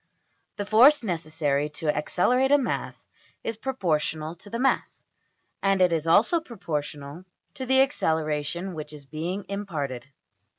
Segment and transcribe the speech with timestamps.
[0.55, 3.07] The force necessary to accelerate a mass
[3.43, 5.05] is proportional to the mass,
[5.61, 10.07] and it is also proportional to the acceleration which is being imparted.